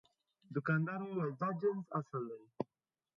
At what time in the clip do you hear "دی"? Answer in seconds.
2.31-2.43